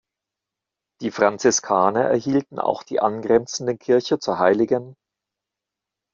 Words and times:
Die 1.01 1.11
Franziskaner 1.11 2.05
erhielten 2.05 2.57
auch 2.57 2.81
die 2.81 2.99
angrenzende 2.99 3.77
Kirche 3.77 4.17
zur 4.17 4.39
hl. 4.39 4.95